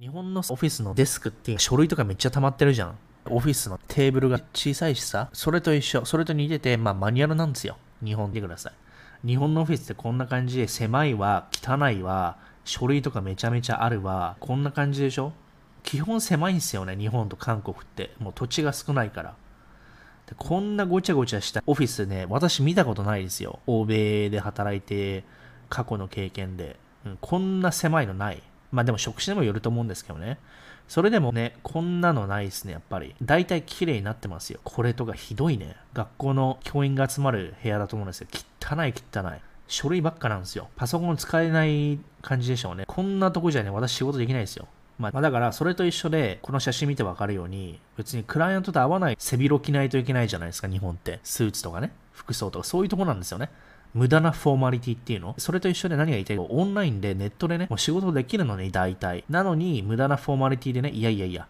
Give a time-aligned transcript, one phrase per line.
[0.00, 2.96] 日本のオフィスのデスクって書類とかめっちゃ溜まってるじゃん。
[3.30, 7.76] オフィスのテーブルが小さいしさ、それと一緒、それと似てて、まあマニュアルなんですよ。
[8.04, 9.26] 日本でください。
[9.26, 15.32] 日本のオフィスってこんな感じで、狭いわ、汚いわ、書類とかめちゃめちゃあるわ、こんな感じでしょ？
[15.82, 18.12] 基本狭いんですよね、日本と韓国って。
[18.20, 19.34] もう土地が少ないから。
[20.28, 23.58] でこんなごちゃごちゃしたオフィスね、私見たことないですよ。
[23.66, 25.24] 欧米で働いて、
[25.68, 26.78] 過去の経験で。
[27.04, 28.40] うん、こんな狭いのない。
[28.72, 30.38] まあでも職種でもよると思うんですけどね。
[30.88, 33.14] それでもね、こんなのないですね、やっぱり。
[33.22, 34.60] 大体綺麗になってますよ。
[34.64, 35.76] これとかひどいね。
[35.92, 38.28] 学校の教員が集まる部屋だと思うんですよ。
[38.60, 39.40] 汚い汚い。
[39.66, 40.68] 書類ばっかなんですよ。
[40.76, 42.84] パソコン使えない感じでしょうね。
[42.86, 44.66] こんなとこじゃね、私仕事できないですよ。
[44.98, 51.20] まあ、だから、それと一緒で、この写真見てわかるように、別にクライアントと合わない背広着ないといけないじゃないですか、日本って。
[51.22, 53.50] スーツとかね、服装とか、そういうとこなんですよね。
[53.94, 55.34] 無駄なフォーマリティっていうの？
[55.38, 59.24] それと一緒で何が言いたい、オンラインでネットでね、もう仕事できるのに大体。
[59.28, 61.46] なのに、無駄なフォーマリティでね、いやいやいや、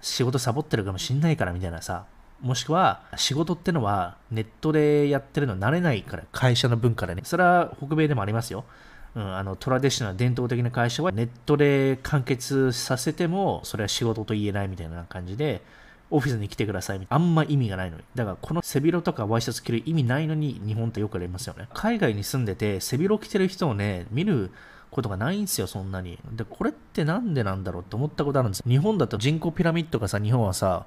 [0.00, 2.04] 仕事サボってるかもしんないからみたいなさ、
[2.42, 7.22] もしくは仕事ってのはネットでやってるの慣れないから会社の文化でね。
[7.24, 8.66] それは北米でもありますよ、
[9.14, 15.62] うん、あのトラディショナル伝統的な会社はネットで完結させてもそれは仕事と言えないみたいな感じで
[16.10, 17.06] オフィスに来てください。
[17.08, 18.04] あんま意味がないのに。
[18.14, 21.68] だからこの背広とかワイシャツ着る意味ないのに日本ってよくありますよね。
[21.74, 24.50] 海外に住んでて背広着てる人をね、見る
[24.90, 26.18] ことがないんですよ、そんなに。
[26.32, 30.86] で、これってなんでなんだろうって思ったことあるんです日本だと人口ピラミッドがさ、日本はさ、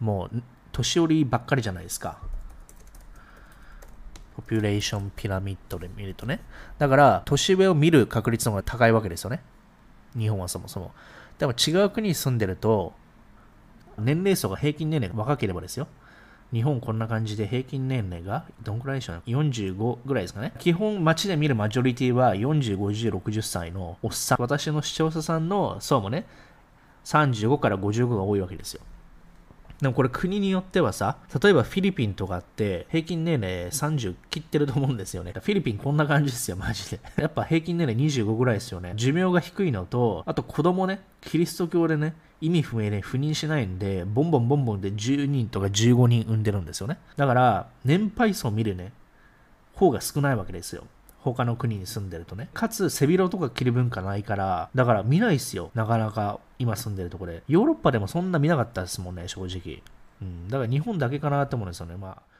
[0.00, 2.18] もう年寄りばっかりじゃないですか。
[4.36, 6.40] ポピュレーションピラミッドで見るとね。
[6.78, 9.42] だから、年上を見る確率の方が高いわけですよね。
[10.14, 10.92] 日本はそもそも。
[11.38, 12.92] でも違う国に住んでると、
[13.98, 15.86] 年齢層が平均年齢が若ければですよ。
[16.52, 19.22] 日本こんな感じで平均年齢がどんくらいでしょうね。
[19.26, 20.52] 45ぐらいですかね。
[20.58, 24.38] 基本街で見るマジョリティは40、50、60歳のおっさん。
[24.40, 26.24] 私の視聴者さんの層もね、
[27.04, 28.80] 35から55が多いわけですよ。
[29.80, 35.32] でもこれ国によってはさ、例えばフィリピンとかって平均年齢30切ってると思うんですよね。
[35.32, 37.00] フィリピンこんな感じですよ、マジで。
[37.20, 38.94] やっぱ平均年齢25ぐらいですよね。
[38.96, 46.98] 寿命が低いのと、あと子供ね、キリスト教でね、意味不明で不妊しないんで、ボンボンボンボンで10人とか15人産んでるんですよね。
[47.16, 48.92] だから、年配層見るね、
[49.74, 50.84] 方が少ないわけですよ。
[51.34, 52.48] 他の国に住んでるとね。
[52.54, 55.70] かつ、背広とか着る文化ないから、だから見ないっすよ。
[55.74, 57.42] なかなか今住んでるところで。
[57.48, 59.82] ヨーロッパでもそんな見なかったですもんね、正直。
[60.22, 60.48] うん。
[60.48, 61.96] だから日本だけかなって思うんですよね。
[61.96, 62.35] まあ。